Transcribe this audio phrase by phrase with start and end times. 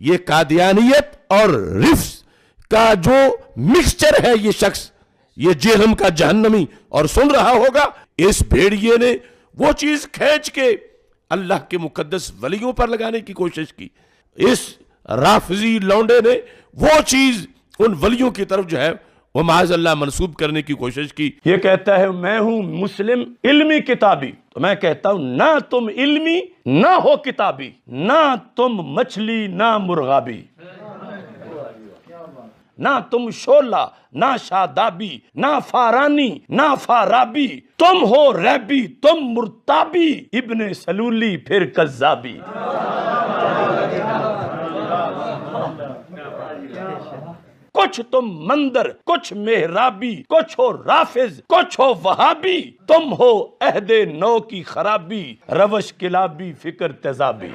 [0.00, 2.22] یہ قادیانیت اور رفس
[2.70, 4.90] کا جو مکسچر ہے یہ شخص،
[5.36, 7.84] یہ جہنم کا جہنمی۔ اور سن رہا ہوگا،
[8.16, 9.16] اس بھیڑیے نے
[9.54, 10.76] وہ چیز کھینچ کے
[11.30, 13.88] اللہ کے مقدس ولیوں پر لگانے کی کوشش کی۔
[14.36, 14.58] اس
[15.08, 16.40] رافضی لونڈے نے
[16.74, 17.46] وہ چیز
[17.78, 18.90] ان ولیوں کی طرف جو ہے
[19.34, 23.80] وہ معاذ اللہ منسوب کرنے کی کوشش کی۔ یہ کہتا ہے، میں ہوں مسلم علمی
[23.80, 29.78] کتابی۔ تو میں کہتا ہوں، نہ تم علمی، نہ ہو کتابی، نہ تم مچھلی، نہ
[29.78, 30.42] مرغابی۔
[32.78, 40.74] نہ تم شولہ، نہ شادابی، نہ فارانی، نہ فارابی۔ تم ہو ریبی، تم مرتابی۔ ابن
[40.74, 42.40] سلولی، پھر کذابی۔
[47.72, 54.38] کچھ تم مندر، کچھ محرابی، کچھ ہو رافض، کچھ ہو وہابی، تم ہو عہد نو
[54.38, 57.50] کی خرابی، روش کلابی، فکر تیزابی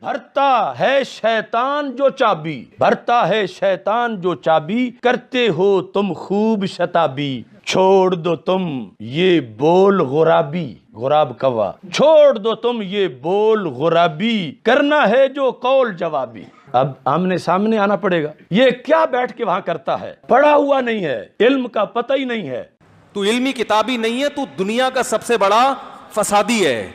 [0.00, 7.42] بھرتا ہے شیطان جو چابی، بھرتا ہے شیطان جو چابی، کرتے ہو تم خوب شتابی۔
[7.64, 15.08] چھوڑ دو تم یہ بول غرابی، غراب کوا۔ چھوڑ دو تم یہ بول غرابی، کرنا
[15.08, 19.60] ہے جو قول جوابی۔ اب آمنے سامنے آنا پڑے گا۔ یہ کیا بیٹھ کے وہاں
[19.60, 22.64] کرتا ہے؟ پڑھا ہوا نہیں ہے، علم کا پتہ ہی نہیں ہے۔
[23.12, 25.74] تو علمی کتابی نہیں ہے، تو دنیا کا سب سے بڑا
[26.10, 26.90] فسادی ہے۔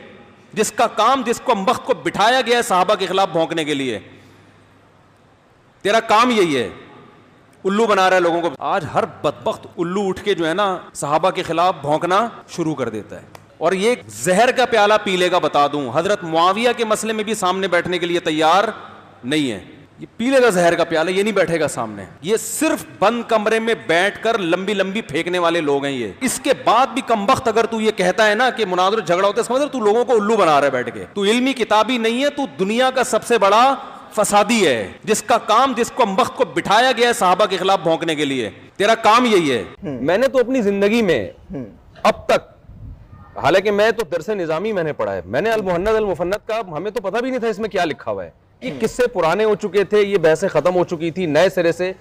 [0.52, 3.74] جس کا کام، جس کو مخت کو بٹھایا گیا ہے صحابہ کے خلاف بھونکنے کے
[3.74, 3.98] لیے۔
[5.82, 6.68] تیرا کام یہی ہے۔
[7.64, 10.78] الو بنا رہا ہے لوگوں کو۔ آج ہر بدبخت الو اٹھ کے جو ہے نا،
[10.94, 13.26] صحابہ کے خلاف بھونکنا شروع کر دیتا ہے۔
[13.58, 17.24] اور یہ زہر کا پیالہ پی لے گا، بتا دوں۔ حضرت معاویہ کے مسئلے میں
[17.24, 18.64] بھی سامنے بیٹھنے کے لیے تیار۔
[19.24, 19.60] نہیں ہے۔
[19.98, 23.58] یہ پیلے گا زہر کا پیالہ یہ نہیں بیٹھے گا سامنے۔ یہ صرف بند کمرے
[23.58, 27.30] میں بیٹھ کر لمبی لمبی پھینکنے والے لوگ ہیں یہ۔ اس کے بعد بھی کم
[27.30, 30.04] وقت اگر تو یہ کہتا ہے نا کہ مناظر جھگڑا ہوتا ہے سمجھ تو لوگوں
[30.04, 33.04] کو الو بنا رہا ہے بیٹھ کے۔ تو علمی کتابی نہیں ہے تو دنیا کا
[33.04, 33.74] سب سے بڑا
[34.12, 37.80] فسادی ہے۔ جس کا کام جس کو وقت کو بٹھایا گیا ہے صحابہ کے خلاف
[37.80, 41.30] بھونکنے کے لیے۔ تیرا کام یہی ہے۔ میں نے تو اپنی زندگی میں
[42.02, 42.58] اب تک
[43.36, 46.90] حالانکہ میں تو درس نظامی میں نے پڑھا ہے۔ میں نے المحنت المفنت کا ہمیں
[46.90, 49.54] تو پتہ بھی نہیں تھا اس میں کیا لکھا ہوا ہے۔ کہ قصے پرانے ہو
[49.54, 51.92] چکے تھے، یہ بحثیں ختم ہو چکی تھی نئے سرے سے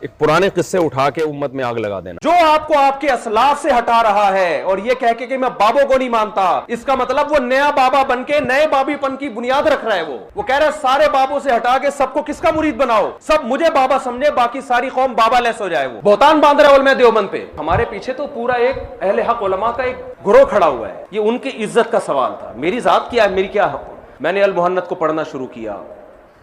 [0.00, 3.10] ایک پرانے قصے اٹھا کے امت میں آگ لگا دینا۔ جو آپ کو آپ کے
[3.10, 6.60] اسلاف سے ہٹا رہا ہے اور یہ کہہ کے کہ میں بابوں کو نہیں مانتا،
[6.68, 9.96] اس کا مطلب وہ نیا بابا بن کے نئے بابی پن کی بنیاد رکھ رہا
[9.96, 12.50] ہے وہ۔ وہ کہہ رہا ہے، سارے بابوں سے ہٹا کے سب کو کس کا
[12.54, 16.40] مرید بناؤ؟ سب مجھے بابا سمجھے، باقی ساری قوم بابا لیس ہو جائے وہ۔ بہتان
[16.40, 19.82] باندھ رہا ہے علماء دیوبند پہ۔ ہمارے پیچھے تو پورا ایک اہل حق علماء کا
[19.82, 23.24] ایک گروہ کھڑا ہوا ہے۔ یہ ان کی عزت کا سوال تھا۔ میری ذات کیا
[23.24, 25.76] ہے؟ میری کیا حق میں نے المحنت کو پڑھنا شروع کیا۔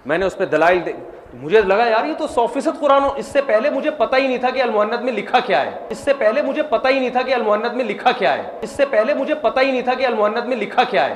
[0.06, 0.94] میں نے اس پہ دلائل دے۔
[1.34, 4.38] مجھے لگا یار یہ تو سو فیصد قرآن اس سے پہلے مجھے پتہ ہی نہیں
[4.38, 7.22] تھا کہ المحنت میں لکھا کیا ہے۔ اس سے پہلے مجھے پتہ ہی نہیں تھا
[7.22, 10.06] کہ المحنت میں لکھا کیا ہے۔ اس سے پہلے مجھے پتہ ہی نہیں تھا کہ
[10.06, 11.16] المحنت میں لکھا کیا ہے۔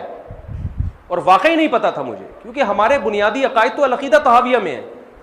[1.07, 4.81] اور واقعی نہیں پتا تھا مجھے، کیونکہ ہمارے بنیادی عقائد تو العقیدہ تحاویہ میں ہے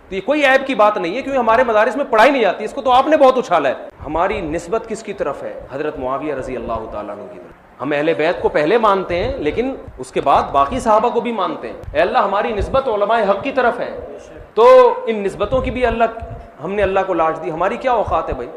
[0.09, 2.65] تو یہ کوئی عیب کی بات نہیں ہے، کیونکہ ہمارے مدارس میں پڑھائی نہیں جاتی
[2.65, 3.75] اس کو تو آپ نے بہت اچھالا ہے۔
[4.07, 7.93] ہماری نسبت کس کی طرف ہے؟ حضرت معاویہ رضی اللہ تعالیٰ عنہ کی طرف۔ ہم
[7.93, 11.69] اہل بیت کو پہلے مانتے ہیں، لیکن اس کے بعد باقی صحابہ کو بھی مانتے
[11.69, 13.99] ہیں۔ اے اللہ، ہماری نسبت علماء حق کی طرف ہے
[14.55, 16.05] تو ان نسبتوں کی بھی اللہ،
[16.65, 18.49] ہم نے اللہ کو لاج دی۔ ہماری کیا اوقات ہے بھائی؟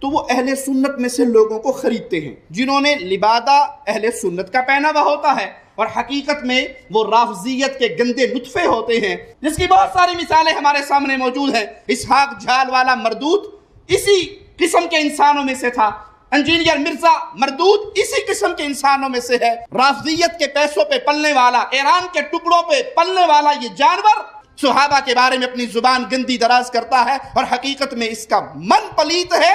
[0.00, 4.52] تو وہ اہل سنت میں سے لوگوں کو خریدتے ہیں، جنہوں نے لبادہ اہل سنت
[4.52, 9.56] کا پہناوا ہوتا ہے۔ اور حقیقت میں وہ رافضیت کے گندے نطفے ہوتے ہیں۔ جس
[9.56, 13.44] کی بہت ساری مثالیں ہمارے سامنے موجود ہیں۔ اسحاق جھال والا مردود
[13.88, 15.90] اسی قسم کے انسانوں میں سے تھا۔
[16.34, 21.32] انجینئر مرزا مردود اسی قسم کے انسانوں میں سے ہے۔ رافضیت کے پیسوں پہ پلنے
[21.32, 24.22] والا، ایران کے ٹکڑوں پہ پلنے والا یہ جانور
[24.60, 28.40] صحابہ کے بارے میں اپنی زبان گندی دراز کرتا ہے اور حقیقت میں اس کا
[28.54, 29.54] من پلیت ہے۔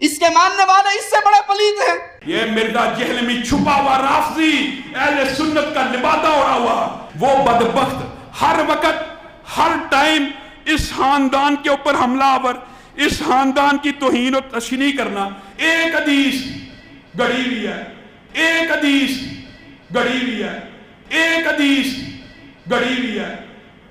[0.00, 3.98] اس کے ماننے والے اس سے بڑے پلیت ہیں۔ یہ مرزا جہل میں چھپا ہوا
[3.98, 6.78] رافضی اہل سنت کا لبادہ اڑا ہوا۔
[7.20, 8.98] وہ بدبخت ہر وقت،
[9.56, 10.24] ہر ٹائم
[10.64, 12.54] اس خاندان کے اوپر حملہ آور،
[12.96, 15.28] اس خاندان کی توہین و تشنی کرنا
[15.60, 16.34] ایک حدیث
[17.18, 17.84] گڑی ہوئی ہے۔
[18.32, 19.10] ایک حدیث
[19.94, 20.60] گڑی ہوئی ہے۔
[21.08, 21.86] ایک حدیث
[22.70, 23.36] گڑی ہوئی ہے۔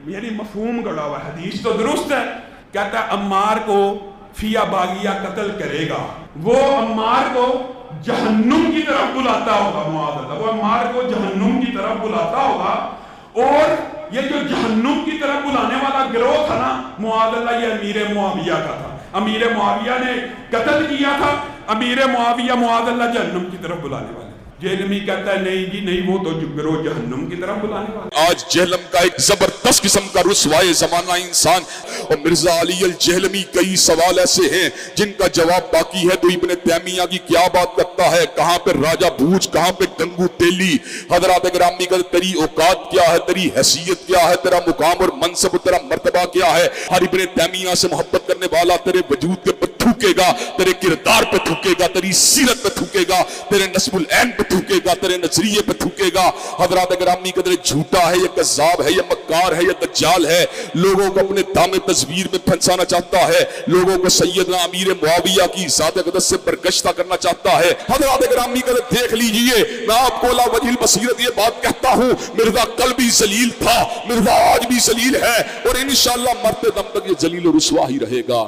[0.06, 2.26] یعنی مفہوم گڑا ہوا حدیث تو درست ہے۔
[2.72, 7.74] کہتا ہے امار کو فیا باغیہ قتل کرے گا۔ وہ امار کو
[8.04, 12.96] جہنم کی طرف بلاتا ہوگا، معاذ اللہ۔ وہ امار کو جہنم کی طرف بلاتا ہوگا۔
[13.34, 13.76] اور
[14.12, 18.54] یہ جو جہنم کی طرف بلانے والا گروہ تھا نا، معاذ اللہ، یہ امیر معاویہ
[18.54, 20.14] کا تھا۔ امیر معاویہ نے
[20.50, 21.36] قتل کیا تھا۔
[21.70, 24.29] امیر معاویہ معاذ اللہ جہنم کی طرف بلانے
[24.62, 28.44] جہلمی کہتا ہے، نہیں جی نہیں، وہ تو گرو جہنم کی طرح بلانے والے۔ آج
[28.54, 31.62] جہلم کا ایک زبردست قسم کا رسوائے زمانہ انسان
[32.02, 36.54] اور مرزا علی الجہلمی کئی سوال ایسے ہیں جن کا جواب باقی ہے تو ابن
[36.64, 40.78] تیمیہ کی کیا بات کرتا ہے؟ کہاں پہ راجہ بھوج، کہاں پہ گنگو تیلی؟
[41.12, 45.50] حضرات اگرامی کا تری اوقات کیا ہے؟ تری حیثیت کیا ہے؟ تیرا مقام اور منصب
[45.52, 49.52] اور تیرا مرتبہ کیا ہے؟ ہر ابن تیمیہ سے محبت کرنے والا تیرے وجود کے
[49.52, 53.96] پہ تھوکے گا، تیرے کردار پہ تھوکے گا، تیری سیرت پہ تھوکے گا، تیرے نصب
[53.96, 58.42] العین پہ تھوکے گا، تیرے نظریے پہ تھوکے گا۔ حضرات اگرامی قدر جھوٹا ہے یا
[58.42, 62.86] قذاب ہے یا مکار ہے یا دجال ہے، لوگوں کو اپنے دام تصویر میں پھنسانا
[62.86, 67.74] چاہتا ہے۔ لوگوں کو سیدنا امیر معاویہ کی ذات قدس سے برگشتہ کرنا چاہتا ہے۔
[67.90, 72.12] حضرات اگرامی قدر دیکھ لیجیے، میں آپ کو اللہ وجیل بصیرت یہ بات کہتا ہوں،
[72.34, 77.10] مرزا کل بھی زلیل تھا، مرزا آج بھی زلیل ہے۔ اور انشاءاللہ مرد دم تک
[77.10, 78.48] یہ زلیل و رسوا ہی رہے گا۔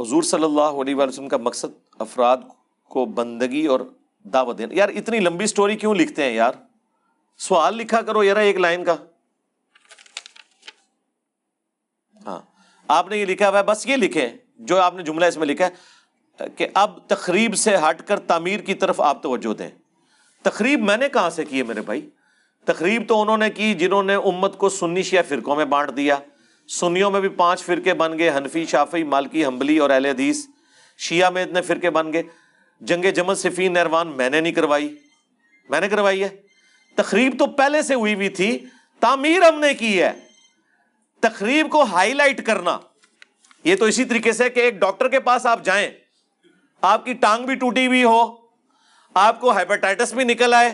[0.00, 1.68] حضور صلی اللہ علیہ وسلم کا مقصد
[1.98, 2.61] افراد کو
[2.92, 3.80] کو بندگی اور
[4.24, 6.52] دعوت دینا۔ یار، اتنی لمبی سٹوری کیوں لکھتے ہیں یار؟
[7.38, 8.96] سوال لکھا کرو یار ایک لائن کا۔
[12.26, 12.40] ہاں۔
[12.88, 15.46] آپ نے یہ لکھا ہوا ہے، بس یہ لکھے جو آپ نے جملہ اس میں
[15.46, 15.70] لکھا ہے
[16.56, 19.70] کہ اب تقریب سے ہٹ کر تعمیر کی طرف آپ توجہ دیں۔
[20.42, 22.10] تقریب میں نے کہاں سے کی ہے میرے بھائی؟
[22.64, 26.18] تقریب تو انہوں نے کی جنہوں نے امت کو سنی شیعہ فرقوں میں بانٹ دیا۔
[26.68, 30.46] سنیوں میں بھی پانچ فرقے بن گئے، حنفی شافی مالکی حمبلی اور اہل حدیث۔
[30.98, 32.22] شیعہ میں اتنے فرقے بن گئے۔
[32.82, 34.96] جنگ جمل صفی نروان میں نے نہیں کروائی۔
[35.68, 36.28] میں نے کروائی ہے۔
[36.94, 38.66] تقریب تو پہلے سے ہوئی ہوئی تھی۔
[39.00, 40.12] تعمیر ہم نے کی ہے۔
[41.20, 42.78] تقریب کو ہائی لائٹ کرنا۔
[43.64, 45.90] یہ تو اسی طریقے سے کہ ایک ڈاکٹر کے پاس آپ جائیں۔
[46.80, 48.36] آپ کی ٹانگ بھی ٹوٹی ہوئی ہو۔
[49.14, 50.72] آپ کو ہیپاٹائٹس بھی نکل آئے۔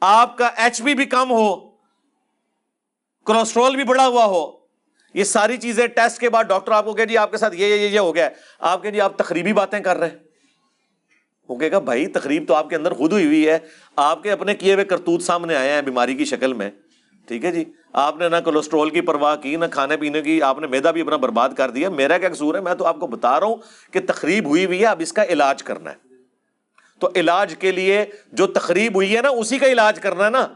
[0.00, 1.56] آپ کا ایچ بی بھی کم ہو۔
[3.24, 4.59] کولسٹرول بھی بڑا ہوا ہو۔
[5.14, 7.66] یہ ساری چیزیں ٹیسٹ کے بعد ڈاکٹر آپ کو کہ جی آپ کے ساتھ یہ
[7.66, 8.28] یہ یہ ہو گیا۔
[8.58, 10.18] آپ کہ جی آپ تقریبی باتیں کر رہے ہیں۔
[11.48, 13.58] وہ کہے گا، بھائی تقریب تو آپ کے اندر خود ہوئی ہوئی ہے۔
[13.96, 16.70] آپ کے اپنے کیے ہوئے کرتوت سامنے آئے ہیں بیماری کی شکل میں۔
[17.26, 20.58] ٹھیک ہے جی؟ آپ نے نہ کولیسٹرول کی پرواہ کی، نہ کھانے پینے کی، آپ
[20.58, 23.06] نے میدا بھی اپنا برباد کر دیا۔ میرا کیا قصور ہے؟ میں تو آپ کو
[23.06, 23.56] بتا رہا ہوں
[23.90, 25.96] کہ تقریب ہوئی ہوئی ہے، اب اس کا علاج کرنا ہے۔
[26.98, 30.46] تو علاج کے لیے جو تقریب ہوئی ہے نا، اسی کا علاج کرنا ہے نا۔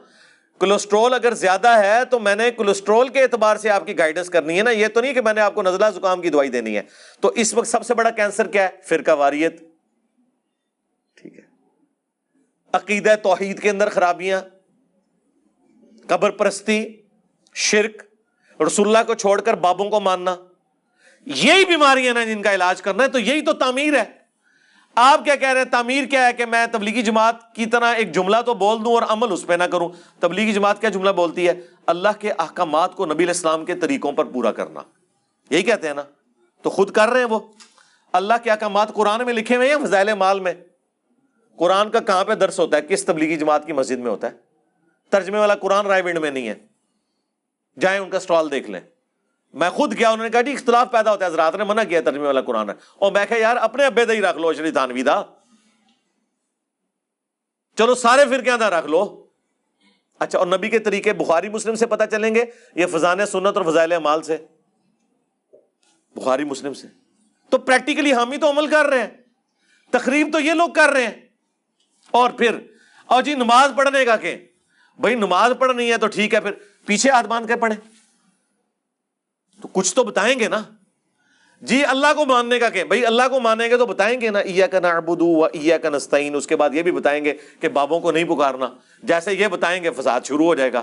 [0.58, 4.58] کولیسٹرول اگر زیادہ ہے تو میں نے کولیسٹرول کے اعتبار سے آپ کی گائیڈنس کرنی
[4.58, 6.76] ہے نا، یہ تو نہیں کہ میں نے آپ کو نزلہ زکام کی دوائی دینی
[6.76, 6.82] ہے۔
[7.20, 9.60] تو اس وقت سب سے بڑا کینسر کیا ہے؟ فرقہ واریت۔
[11.14, 11.42] ٹھیک ہے۔
[12.72, 14.40] عقیدہ توحید کے اندر خرابیاں،
[16.06, 17.02] قبر پرستی،
[17.54, 18.02] شرک،
[18.62, 20.36] رسول اللہ کو چھوڑ کر بابوں کو ماننا،
[21.26, 24.23] یہی بیماریاں نا جن کا علاج کرنا ہے، تو یہی تو تعمیر ہے۔
[24.94, 28.12] آپ کیا کہہ رہے ہیں؟ تعمیر کیا ہے کہ میں تبلیغی جماعت کی طرح ایک
[28.12, 29.88] جملہ تو بول دوں اور عمل اس پہ نہ کروں؟
[30.20, 31.52] تبلیغی جماعت کیا جملہ بولتی ہے؟
[31.86, 34.80] اللہ کے احکامات کو نبی علیہ السلام کے طریقوں پر پورا کرنا۔
[35.50, 36.02] یہی کہتے ہیں نا؟
[36.62, 37.38] تو خود کر رہے ہیں وہ۔
[38.12, 40.52] اللہ کے احکامات قرآن میں لکھے ہوئے ہیں فضائل مال میں؟
[41.56, 44.36] قرآن کا کہاں پہ درس ہوتا ہے؟ کس تبلیغی جماعت کی مسجد میں ہوتا ہے؟
[45.10, 46.54] ترجمے والا قرآن رائے ونڈ میں نہیں ہے۔
[47.80, 48.80] جائیں ان کا اسٹال دیکھ لیں۔
[49.54, 52.00] میں خود گیا، انہوں نے کہا جی اختلاف پیدا ہوتا ہے، حضرات نے منع کیا
[52.00, 55.22] ترجمے والا قرآن۔ اور میں کہا یار اپنے ابے دہی رکھ لو اشری تھانوی دا۔
[57.78, 59.26] چلو سارے فرقیاں دا رکھ لو۔
[60.18, 63.64] اچھا اور نبی کے طریقے بخاری مسلم سے پتہ چلیں گے؟ یہ فضان سنت اور
[63.64, 64.46] فضائل اعمال سے۔
[66.16, 66.86] بخاری مسلم سے۔
[67.50, 69.10] تو پریکٹیکلی ہم ہی تو عمل کر رہے ہیں۔
[69.90, 71.14] تقریب تو یہ لوگ کر رہے ہیں۔
[72.10, 72.58] اور پھر،
[73.06, 74.48] اور جی نماز پڑھنے کا کہ،
[74.98, 76.52] بھائی نماز پڑھنی ہے تو ٹھیک ہے، پھر
[76.86, 77.93] پیچھے ہاتھ باندھ کے پڑھیں۔
[79.64, 80.62] تو کچھ تو بتائیں گے نا۔
[81.62, 84.38] جی اللہ کو ماننے کا کہ بھائی اللہ کو مانیں گے تو بتائیں گے نا
[84.38, 87.68] ایا کا نعبدو و ایا کا نستعین اس کے بعد یہ بھی بتائیں گے کہ
[87.68, 88.68] بابوں کو نہیں پکارنا۔
[89.02, 90.82] جیسے یہ بتائیں گے، فساد شروع ہو جائے گا۔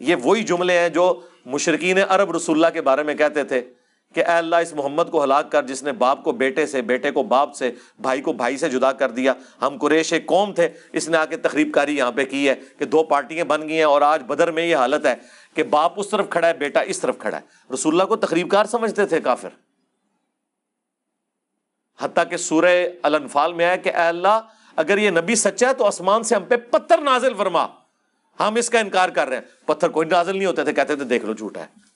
[0.00, 3.62] یہ وہی جملے ہیں جو مشرقین عرب رسول اللہ کے بارے میں کہتے تھے۔
[4.14, 7.10] کہ اے اللہ، اس محمد کو ہلاک کر، جس نے باپ کو بیٹے سے، بیٹے
[7.10, 10.68] کو باپ سے، بھائی کو بھائی سے جدا کر دیا۔ ہم قریش ایک قوم تھے،
[10.92, 13.76] اس نے آ کے تقریب کاری یہاں پہ کی ہے کہ دو پارٹیاں بن گئی
[13.76, 15.14] ہیں اور آج بدر میں یہ حالت ہے
[15.54, 18.50] کہ باپ اس طرف کھڑا ہے، بیٹا اس طرف کھڑا ہے۔ رسول اللہ کو تقریب
[18.50, 19.48] کار سمجھتے تھے کافر۔
[22.00, 24.40] حتیٰ کہ سورہ الانفال میں آیا کہ اے اللہ،
[24.76, 27.66] اگر یہ نبی سچا ہے تو آسمان سے ہم پہ پتھر نازل فرما۔
[28.40, 31.04] ہم اس کا انکار کر رہے ہیں۔ پتھر کوئی نازل نہیں ہوتے تھے، کہتے تھے
[31.04, 31.93] دیکھ لو جھوٹا ہے۔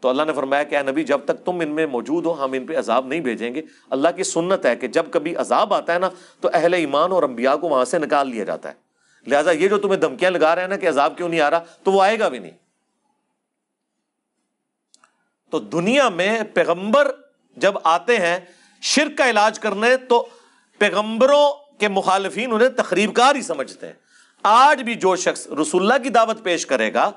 [0.00, 2.52] تو اللہ نے فرمایا کہ اے نبی، جب تک تم ان میں موجود ہو، ہم
[2.52, 5.94] ان پہ عذاب نہیں بھیجیں گے۔ اللہ کی سنت ہے کہ جب کبھی عذاب آتا
[5.94, 6.10] ہے نا،
[6.40, 8.74] تو اہل ایمان اور انبیاء کو وہاں سے نکال لیا جاتا ہے۔
[9.26, 11.58] لہٰذا یہ جو تمہیں دھمکیاں لگا رہے ہیں نا کہ عذاب کیوں نہیں آ رہا،
[11.82, 12.50] تو وہ آئے گا بھی نہیں۔
[15.50, 17.10] تو دنیا میں پیغمبر
[17.56, 18.40] جب آتے ہیں
[18.82, 20.26] شرک کا علاج کرنے، تو
[20.78, 23.94] پیغمبروں کے مخالفین انہیں تقریب کار ہی سمجھتے ہیں۔
[24.42, 27.10] آج بھی جو شخص رسول اللہ کی دعوت پیش کرے گا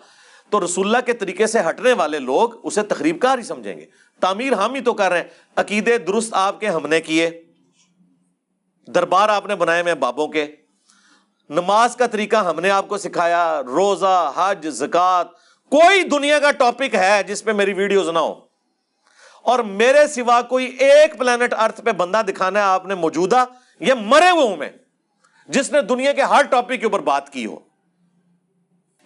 [0.50, 3.86] تو رسول اللہ کے طریقے سے ہٹنے والے لوگ اسے تقریب کار ہی سمجھیں گے۔
[4.20, 7.44] تعمیر ہم ہی تو کر رہے ہیں۔ عقیدے درست آپ کے ہم نے کیے۔
[8.88, 10.56] دربار آپ نے بنائے میں بابوں کے۔
[11.50, 15.24] نماز کا طریقہ ہم نے آپ کو سکھایا۔ روزہ، حج، زکوٰۃ،
[15.70, 18.36] کوئی دنیا کا ٹاپک ہے جس پہ میری ویڈیوز نہ ہو
[19.42, 23.46] اور میرے سوا کوئی ایک پلانٹ ارتھ پہ بندہ دکھانا ہے آپ نے موجودہ
[23.80, 24.70] یہ مرے ہوئے ہوں میں،
[25.48, 27.60] جس نے دنیا کے ہر ٹاپک کے اوپر بات کی ہو۔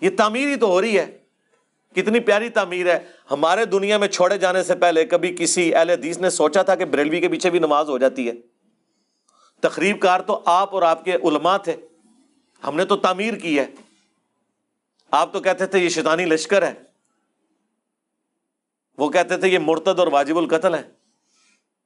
[0.02, 1.23] یہ تعمیر ہی تو ہو رہی ہے۔
[1.96, 6.18] کتنی پیاری تعمیر ہے۔ ہمارے دنیا میں چھوڑے جانے سے پہلے کبھی کسی اہل حدیث
[6.18, 8.34] نے سوچا تھا کہ بریلوی کے پیچھے بھی نماز ہو جاتی ہے۔
[9.60, 11.76] تقریب کار تو آپ اور آپ کے علماء تھے۔
[12.68, 13.66] ہم نے تو تعمیر کی ہے۔
[15.12, 16.74] آپ تو کہتے تھے یہ شیطانی لشکر ہے۔
[18.98, 20.82] وہ کہتے تھے یہ مرتد اور واجب القتل ہے۔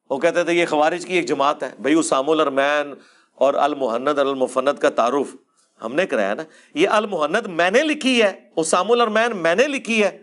[0.10, 2.94] وہ کہتے تھے یہ خوارج کی ایک جماعت ہے۔ بھائی اسام الرمین
[3.36, 5.47] اور المحنت المفنت کا تعارف۔
[5.84, 6.44] ہم نے کرایا نا،
[6.74, 10.18] یہ المحنت میں نے لکھی ہے اسام الرمین میں نے لکھی ہے۔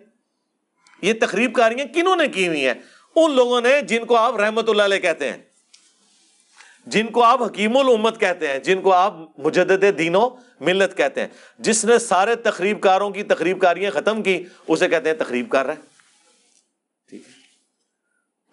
[1.03, 2.75] یہ تقریب کاریاں کنہوں نے کی ہوئی ہیں؟
[3.17, 5.39] ان لوگوں نے جن کو آپ رحمت اللہ علیہ کہتے ہیں،
[6.87, 10.31] جن کو آپ حکیم الامت کہتے ہیں، جن کو آپ مجدد دینوں
[10.61, 15.11] ملت کہتے ہیں۔ جس نے سارے تقریب کاروں کی تقریب کاریاں ختم کی، اسے کہتے
[15.11, 15.75] ہیں تقریب کر رہے۔
[17.09, 17.44] ٹھیک ہے۔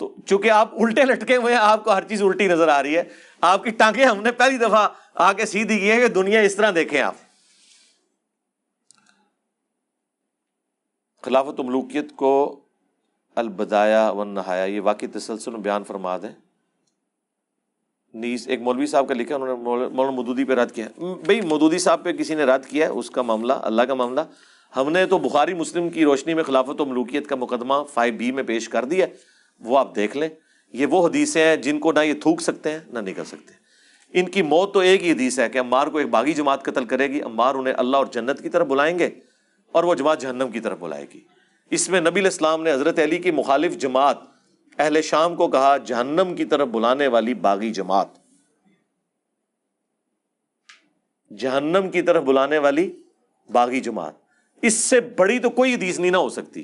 [0.02, 2.98] تو چونکہ آپ الٹے لٹکے ہوئے ہیں، آپ کو ہر چیز الٹی نظر آ رہی
[2.98, 3.04] ہے۔
[3.42, 6.56] آپ کی ٹانگیں ہم نے پہلی دفعہ آ کے سیدھی کی ہے کہ دنیا اس
[6.56, 7.16] طرح دیکھیں آپ۔
[11.24, 12.32] خلافت ملوکیت کو
[13.38, 16.34] البدایا و نہایا یہ واقعی تسلسل بیان فرما دیں۔
[18.14, 21.78] نیز ایک مولوی صاحب کا لکھا انہوں نے مولانا مودودی پہ رد کیا بھائی، مودودی
[21.80, 24.22] صاحب پہ کسی نے رد کیا ہے، اس کا معاملہ، اللہ کا معاملہ۔
[24.76, 28.32] ہم نے تو بخاری مسلم کی روشنی میں خلافت و ملوکیت کا مقدمہ فائیو بی
[28.32, 29.06] میں پیش کر دیا
[29.62, 30.30] وہ آپ دیکھ لیں،
[30.74, 33.62] یہ وہ حدیثیں ہیں جن کو نہ یہ تھوک سکتے ہیں، نہ نکل سکتے ہیں۔
[34.14, 36.86] ان کی موت تو ایک ہی حدیث ہے کہ امار کو ایک باغی جماعت قتل
[36.86, 39.10] کرے گی امار انہیں اللہ اور جنت کی طرف بلائیں گے
[39.72, 41.20] اور وہ جماعت جہنم کی طرف بلائے گی۔
[41.70, 44.18] اس میں نبی الاسلام نے حضرت علی کی مخالف جماعت
[44.78, 48.08] اہل شام کو کہا، جہنم کی طرف بلانے والی باغی جماعت۔
[51.38, 52.92] جہنم کی طرف بلانے والی
[53.52, 54.14] باغی جماعت۔
[54.62, 56.64] اس سے بڑی تو کوئی حدیث نہیں نہ ہو سکتی۔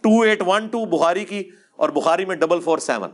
[0.00, 3.10] Two eight one two Bukhari کی اور بخاری میں ڈبل فور سیون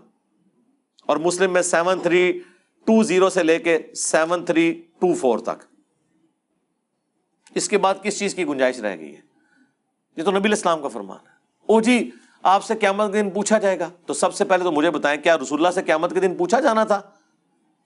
[1.06, 2.40] اور مسلم میں سیون تھری
[2.84, 5.62] ٹو زیرو سے لے کے سیون تھری ٹو فور تک۔
[7.54, 9.20] اس کے بعد کس چیز کی گنجائش رہ گئی ہے؟
[10.16, 11.32] یہ تو نبی اسلام کا فرمان ہے۔
[11.66, 12.10] او جی
[12.42, 15.22] آپ سے قیامت کے دن پوچھا جائے گا۔ تو سب سے پہلے تو مجھے بتائیں،
[15.22, 17.00] کیا رسول اللہ سے قیامت کے دن پوچھا جانا تھا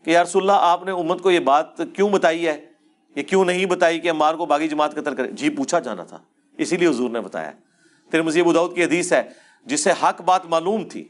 [0.04, 2.68] کہ یا رسول اللہ، آپ نے امت کو یہ بات کیوں بتائی ہے؟
[3.16, 6.18] یہ کیوں نہیں بتائی کہ امار کو باغی جماعت قتل کرے؟ جی پوچھا جانا تھا۔
[6.58, 7.52] اسی لیے حضور نے بتایا۔
[8.10, 11.08] پھر مزید اداؤد کی حدیث ہے۔ جسے حق بات معلوم تھی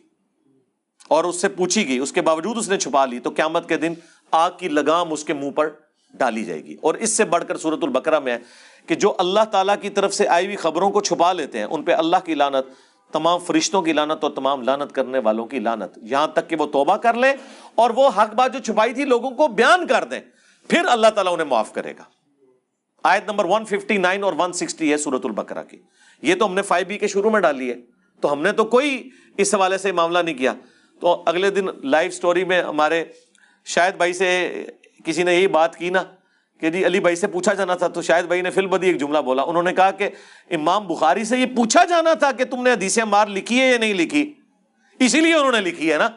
[1.08, 3.76] اور اس سے پوچھی گئی، اس کے باوجود اس نے چھپا لی، تو قیامت کے
[3.76, 3.94] دن
[4.30, 5.68] آگ کی لگام اس کے منہ پر
[6.14, 8.38] ڈالی جائے گی۔ اور اس سے بڑھ کر صورت البکرا میں ہے
[8.86, 11.82] کہ جو اللہ تعالیٰ کی طرف سے آئی ہوئی خبروں کو چھپا لیتے ہیں، ان
[11.82, 12.66] پہ اللہ کی لانت
[13.12, 16.66] تمام فرشتوں کی لانت اور تمام لانت کرنے والوں کی لانت یہاں تک کہ وہ
[16.66, 17.32] توبہ کر لیں
[17.74, 20.20] اور وہ حق بات جو چھپائی تھی لوگوں کو بیان کر دیں،
[20.68, 22.02] پھر اللہ تعالیٰ انہیں معاف کرے گا۔
[23.02, 25.76] آیت نمبر 159 اور 160 ہے سورت البکرا کی۔
[26.22, 27.76] یہ تو ہم نے فائیو بی کے شروع میں ڈالی ہے۔
[28.20, 30.54] تو ہم نے تو کوئی اس حوالے سے معاملہ نہیں کیا۔
[31.00, 33.04] تو اگلے دن لائیو سٹوری میں ہمارے
[33.64, 34.64] شاید بھائی سے
[35.04, 36.02] کسی نے یہی بات کی نا
[36.60, 39.00] کہ جی علی بھائی سے پوچھا جانا تھا، تو شاید بھائی نے فل بدی ایک
[39.00, 40.08] جملہ بولا۔ انہوں نے کہا کہ
[40.50, 43.78] امام بخاری سے یہ پوچھا جانا تھا کہ تم نے حدیث مار لکھی ہے یا
[43.78, 44.32] نہیں لکھی۔
[44.98, 46.08] اسی لیے انہوں نے لکھی ہے نا۔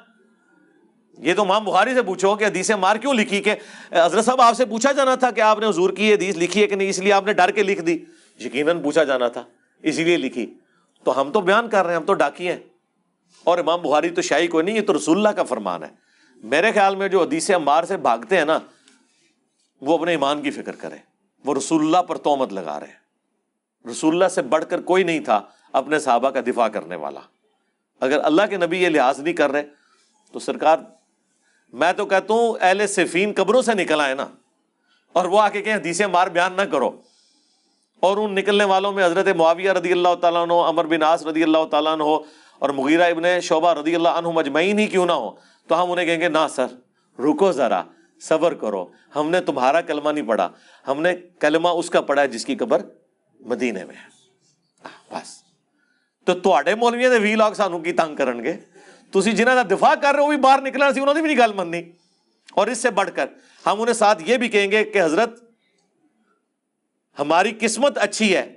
[1.17, 3.55] یہ تو مام بخاری سے پوچھو کہ حدیث مار کیوں لکھی کہ
[3.91, 6.67] حضرت صاحب آپ سے پوچھا جانا تھا کہ آپ نے حضور کی حدیث لکھی ہے
[6.67, 7.98] کہ نہیں، اس لیے آپ نے ڈر کے لکھ دی۔
[8.39, 9.43] یقیناً پوچھا جانا تھا،
[9.83, 10.53] اسی لیے لکھی۔
[11.03, 12.60] تو ہم تو بیان کر رہے ہیں، ہم تو ڈاکی ہیں۔
[13.43, 15.89] اور امام بخاری تو شاہی کوئی نہیں، یہ تو رسول اللہ کا فرمان ہے۔
[16.36, 18.60] میرے خیال میں جو حدیث مار سے بھاگتے ہیں نا،
[19.81, 20.95] وہ اپنے ایمان کی فکر کرے
[21.45, 23.03] وہ رسول اللہ پر تومت لگا رہے ہیں۔
[23.91, 25.41] رسول اللہ سے بڑھ کر کوئی نہیں تھا
[25.74, 27.19] اپنے صحابہ کا دفاع کرنے والا۔
[28.00, 29.63] اگر اللہ کے نبی یہ لحاظ نہیں کر رہے،
[30.31, 30.77] تو سرکار،
[31.74, 34.27] میں تو کہتا ہوں، اہل صفین قبروں سے نکل آئے نا۔
[35.13, 37.01] اور وہ آ کے کہ حدیث مار بیان نہ کرو۔
[38.03, 41.43] اور ان نکلنے والوں میں حضرت معاویہ رضی اللہ تعالیٰ عنہ امر بن آس رضی
[41.43, 42.03] اللہ تعالیٰ عنہ
[42.60, 45.31] اور مغیرہ ابن شعبہ رضی اللہ عنہ مجمعین ہی کیوں نہ ہو
[45.67, 46.65] تو ہم انہیں کہیں گے، نہ سر،
[47.19, 47.83] رکو ذرا،
[48.22, 50.50] صبر کرو۔ ہم نے تمہارا کلمہ نہیں پڑھا،
[50.88, 52.81] ہم نے کلمہ اس کا پڑھا ہے جس کی قبر
[53.39, 54.13] مدینے میں ہے۔
[55.12, 55.43] بس۔
[56.25, 58.53] تو مولوی نے وی لاگ سانو کی تنگ کرن گے؟
[59.12, 61.48] تھی جنہوں کا دفاع کر رہے ہو بھی باہر نکلنا سی انہوں نے بھی نہیں
[61.48, 61.81] گل مننی۔
[62.51, 63.25] اور اس سے بڑھ کر
[63.65, 65.42] ہم انہیں ساتھ یہ بھی کہیں گے کہ حضرت
[67.20, 68.53] ہماری قسمت اچھی ہے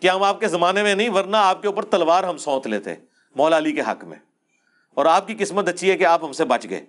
[0.00, 2.94] کہ ہم آپ کے زمانے میں نہیں، ورنہ آپ کے اوپر تلوار ہم سونت لیتے
[3.36, 4.18] مولا علی کے حق میں۔
[4.94, 6.86] اور آپ کی قسمت اچھی ہے کہ آپ ہم سے بچ گئے۔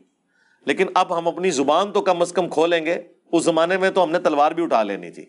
[0.66, 4.04] لیکن اب ہم اپنی زبان تو کم از کم کھولیں گے۔ اس زمانے میں تو
[4.04, 5.26] ہم نے تلوار بھی اٹھا لینی تھی۔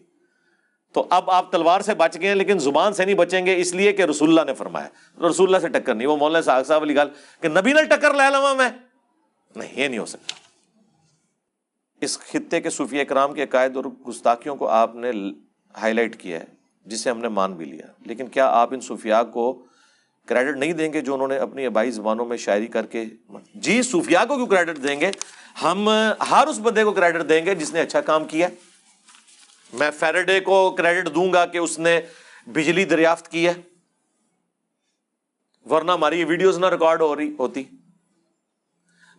[0.92, 3.92] تو اب آپ تلوار سے بچ گئے لیکن زبان سے نہیں بچیں گے، اس لیے
[3.92, 4.88] کہ رسول اللہ نے فرمایا۔
[5.28, 7.08] رسول اللہ سے ٹکر نہیں، وہ مولانا صاحب صاحب علی گال
[7.40, 8.68] کہ نبی نے ٹکر لے لوا میں۔
[9.56, 10.34] نہیں، یہ نہیں ہو سکتا۔
[12.00, 15.10] اس خطے کے صوفیہ اکرام کے عقائد اور گستاخیوں کو آپ نے
[15.82, 16.44] ہائی لائٹ کیا ہے،
[16.86, 19.66] جسے ہم نے مان بھی لیا۔ لیکن کیا آپ ان صوفیاء کو
[20.28, 23.04] کریڈٹ نہیں دیں گے جو انہوں نے اپنی آبائی زبانوں میں شاعری کر کے؟
[23.54, 25.10] جی صوفیاء کو کیوں کریڈٹ دیں گے؟
[25.62, 25.90] ہم
[26.30, 28.48] ہر اس بندے کو کریڈٹ دیں گے جس نے اچھا کام کیا۔
[29.72, 32.00] میں فیراڈے کو کریڈٹ دوں گا کہ اس نے
[32.46, 33.52] بجلی دریافت کی ہے۔
[35.70, 37.64] ورنہ ہماری یہ ویڈیوز نہ ریکارڈ ہو رہی، ہوتی۔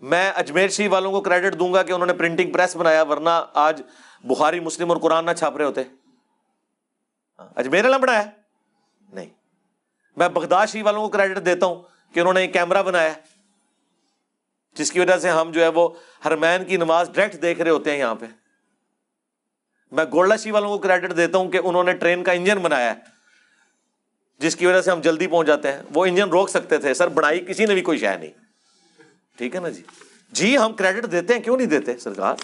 [0.02, 3.46] میں اجمیر شریف والوں کو کریڈٹ دوں گا کہ انہوں نے پرنٹنگ پریس بنایا، ورنہ
[3.54, 3.82] آج
[4.24, 5.82] بخاری، مسلم اور قرآن نہ چھاپ رہے ہوتے۔
[7.40, 8.24] ہاں۔ اجمیر بنایا
[9.14, 9.30] نہیں۔
[10.18, 13.14] میں بغداد شریف والوں کو کریڈٹ دیتا ہوں کہ انہوں نے ایک کیمرہ بنایا
[14.74, 15.90] جس کی وجہ سے ہم جو ہے وہ
[16.26, 18.26] ہرمین کی نماز ڈائریکٹ دیکھ رہے ہوتے ہیں یہاں پہ۔
[19.92, 22.96] میں گولڈا شی والوں کو کریڈٹ دیتا ہوں کہ انہوں نے ٹرین کا انجن بنایا
[22.96, 23.00] ہے۔
[24.40, 27.08] جس کی وجہ سے ہم جلدی پہنچ جاتے ہیں۔ وہ انجن روک سکتے تھے۔ سر،
[27.08, 28.32] بنائی کسی نے بھی کوئی شہ نہیں۔
[29.38, 29.84] ٹھیک ہے نا جی؟
[30.32, 32.36] جی ہم کریڈٹ دیتے ہیں۔ کیوں نہیں دیتے سرکار؟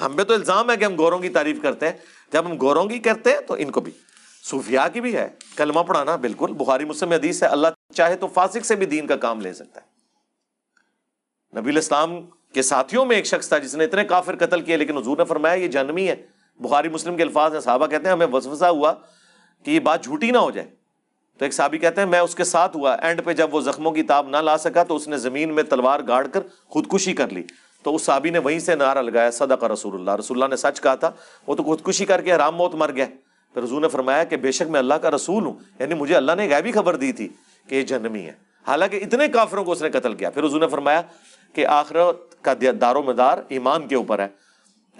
[0.00, 1.96] ہم پہ تو الزام ہے کہ ہم گوروں کی تعریف کرتے ہیں۔
[2.32, 3.92] جب ہم گوروں کی کرتے ہیں تو ان کو بھی۔
[4.44, 8.66] صوفیاء کی بھی ہے، کلمہ پڑھانا بالکل۔ بخاری، مسلم حدیث ہے، اللہ چاہے تو فاسق
[8.66, 9.86] سے بھی دین کا کام لے سکتا ہے۔
[11.60, 12.20] نبی الاسلام
[12.54, 15.24] کے ساتھیوں میں ایک شخص تھا جس نے اتنے کافر قتل کیے، لیکن حضور نے
[15.24, 16.26] فرمایا یہ جنمی ہے۔
[16.60, 18.92] بخاری، مسلم کے الفاظ ہیں، صحابہ کہتے ہیں، ہمیں وسوسہ ہوا
[19.64, 20.70] کہ یہ بات جھوٹی نہ ہو جائے۔
[21.38, 23.92] تو ایک صحابی کہتے ہیں، میں اس کے ساتھ ہوا۔ اینڈ پہ جب وہ زخموں
[23.92, 27.28] کی تاب نہ لا سکا تو اس نے زمین میں تلوار گاڑ کر خودکشی کر
[27.28, 27.42] لی۔
[27.82, 30.80] تو اس صحابی نے وہیں سے نعرہ لگایا، صدقہ رسول اللہ۔ رسول اللہ نے سچ
[30.80, 31.10] کہا تھا،
[31.46, 33.06] وہ تو خودکشی کر کے حرام موت مر گیا۔
[33.54, 36.32] پھر حضور نے فرمایا کہ بے شک میں اللہ کا رسول ہوں۔ یعنی مجھے اللہ
[36.32, 37.28] نے غیبی خبر دی تھی
[37.68, 38.32] کہ یہ جنمی ہے۔
[38.66, 41.02] حالانکہ اتنے کافروں کو اس نے قتل کیا۔ پھر حضور نے فرمایا
[41.52, 44.28] کہ آخرت کا دار و مدار ایمان کے اوپر ہے۔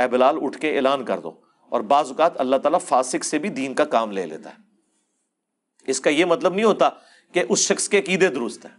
[0.02, 1.32] اے بلال، اٹھ کے اعلان کر دو۔
[1.68, 4.54] اور بعض اوقات اللہ تعالیٰ فاسق سے بھی دین کا کام لے لیتا ہے۔
[5.86, 6.88] اس کا یہ مطلب نہیں ہوتا
[7.32, 8.76] کہ اس شخص کے عقیدے درست ہیں۔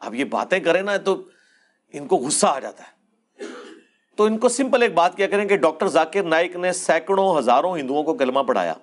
[0.00, 1.22] اب یہ باتیں کریں نا تو
[1.92, 3.01] ان کو غصہ آ جاتا ہے۔
[4.22, 7.78] تو ان کو سمپل ایک بات کیا کریں کہ ڈاکٹر ذاکر نائک نے سینکڑوں ہزاروں
[7.78, 8.74] ہندوؤں کو کلمہ پڑھایا۔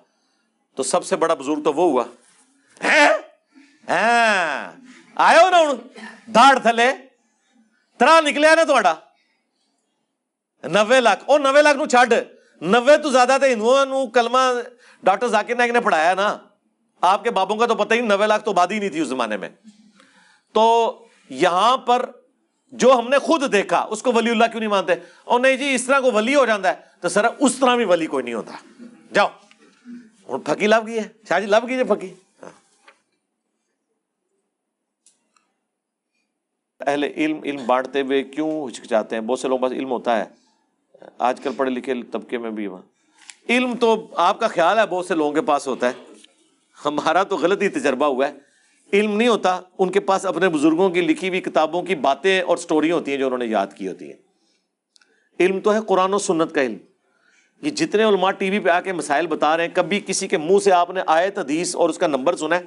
[0.74, 2.04] تو سب سے بڑا بزرگ تو وہ ہوا۔
[5.14, 5.58] آئے ہو نا
[6.26, 6.92] داڑ تھلے۔
[7.98, 8.94] ترا نکلیا نا تھوڑا
[10.64, 12.14] نوے لاکھ۔ او نوے لاکھ نو چھڈ۔
[12.60, 14.38] نوے تو زیادہ تھے ہندوؤں کلمہ
[15.02, 16.38] ڈاکٹر ذاکر نائک نے پڑھایا نا۔
[17.00, 19.36] آپ کے بابوں کا تو پتہ ہی نوے لاکھ تو بات نہیں تھی اس زمانے
[19.36, 19.48] میں۔
[20.52, 20.94] تو
[21.28, 22.10] یہاں پر
[22.72, 24.92] جو ہم نے خود دیکھا، اس کو ولی اللہ کیوں نہیں مانتے؟
[25.24, 27.84] اور نہیں جی اس طرح کو ولی ہو جاتا ہے، تو سر اس طرح بھی
[27.84, 29.28] ولی کوئی نہیں ہوتا۔ جاؤ۔
[30.28, 32.50] ہوں پھکی لب گئی ہے۔ شاہ جی لب گئی پھکی۔ ہاں۔
[36.86, 40.24] اہل علم علم بانٹتے ہوئے کیوں ہچکچاتے ہیں؟ بہت سے لوگ پاس علم ہوتا ہے۔
[41.18, 42.68] آج کل پڑھے لکھے طبقے میں بھی
[43.48, 45.92] علم تو آپ کا خیال ہے، بہت سے لوگوں کے پاس ہوتا ہے۔
[46.84, 48.49] ہمارا تو غلط ہی تجربہ ہوا ہے۔
[48.92, 52.56] علم نہیں ہوتا، ان کے پاس اپنے بزرگوں کی لکھی ہوئی کتابوں کی باتیں اور
[52.56, 54.16] سٹوری ہوتی ہیں جو انہوں نے یاد کی ہوتی ہیں۔
[55.40, 56.76] علم تو ہے قرآن و سنت کا علم۔
[57.62, 60.38] یہ جتنے علماء ٹی وی پہ آ کے مسائل بتا رہے ہیں، کبھی کسی کے
[60.38, 62.62] منہ سے آپ نے آیت، حدیث اور اس کا نمبر سنا ہے؟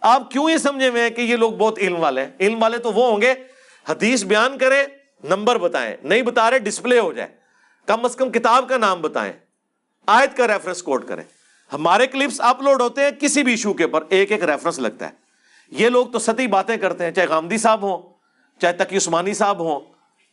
[0.00, 2.78] آپ کیوں یہ سمجھے ہوئے ہیں کہ یہ لوگ بہت علم والے ہیں؟ علم والے
[2.78, 3.34] تو وہ ہوں گے،
[3.88, 4.84] حدیث بیان کرے
[5.24, 7.28] نمبر بتائیں، نہیں بتا رہے ڈسپلے ہو جائے
[7.86, 9.32] کم از کم کتاب کا نام بتائیں،
[10.06, 11.24] آیت کا ریفرنس کوٹ کریں۔
[11.72, 15.21] ہمارے کلپس اپلوڈ ہوتے ہیں کسی بھی ایشو کے اوپر، ایک ایک ریفرنس لگتا ہے۔
[15.72, 18.02] یہ لوگ تو ستی باتیں کرتے ہیں، چاہے غامدی صاحب ہوں،
[18.60, 19.80] چاہے تقی عثمانی صاحب ہوں،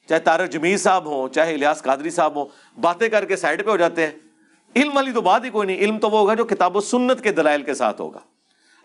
[0.10, 2.46] چاہے تارک جمیل صاحب ہوں، چاہے الیاس قادری صاحب ہوں،
[2.80, 4.12] باتیں کر کے سائڈ پہ ہو جاتے ہیں۔
[4.76, 7.24] علم والی تو بات ہی کوئی نہیں، علم تو وہ ہوگا جو کتاب و سنت
[7.24, 8.20] کے دلائل کے ساتھ ہوگا۔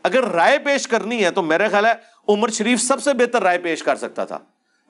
[0.03, 1.93] اگر رائے پیش کرنی ہے تو میرے خیال ہے
[2.29, 4.39] عمر شریف سب سے بہتر رائے پیش کر سکتا تھا،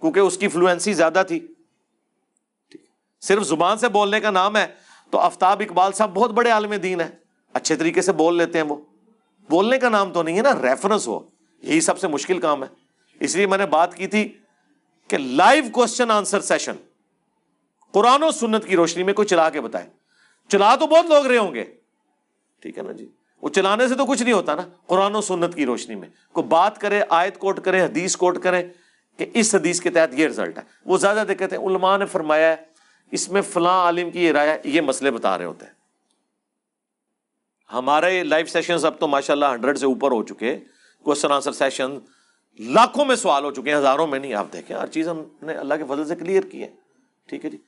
[0.00, 1.46] کیونکہ اس کی فلوئنسی زیادہ تھی۔
[3.20, 4.66] صرف زبان سے بولنے کا نام ہے
[5.10, 7.08] تو آفتاب اقبال صاحب بہت بڑے عالم دین ہے
[7.52, 8.76] اچھے طریقے سے بول لیتے ہیں وہ۔
[9.48, 11.33] بولنے کا نام تو نہیں ہے نا ریفرنس ہو۔
[11.64, 12.68] یہی سب سے مشکل کام ہے۔
[13.20, 14.38] اس لیے میں نے بات کی تھی
[15.08, 16.72] کہ live question answer session
[17.92, 19.86] Quran و سنت کی روشنی میں کوئی چلا کے بتائے۔
[20.48, 21.64] چلا تو بہت لوگ رہے ہوں گے۔
[22.60, 23.08] ٹھیک ہے نا جی؟
[23.42, 26.46] وہ چلانے سے تو کچھ نہیں ہوتا نا۔ قرآن و سنت کی روشنی میں۔ کوئی
[26.46, 28.68] بات کرے، آیت کوٹ کرے، حدیث کوٹ کرے
[29.16, 32.48] کہ اس حدیث کے تحت یہ رزلٹ ہے۔ وہ زیادہ دقت ہے علماء نے فرمایا
[32.48, 32.56] ہے،
[33.10, 35.72] اس میں فلاں عالم کی یہ رائے، یہ مسئلے بتا رہے ہوتے ہیں۔
[37.72, 40.58] ہمارے لائف سیشن اب تو ماشاء اللہ ہنڈریڈ سے اوپر ہو چکے۔
[41.04, 41.98] کوشچن آنسر سیشن
[42.58, 45.54] لاکھوں میں سوال ہو چکے ہیں، ہزاروں میں نہیں، آپ دیکھیں، ہر چیز ہم نے
[45.54, 46.68] اللہ کے فضل سے کلیئر کی ہے۔
[47.26, 47.58] ٹھیک ہے جی؟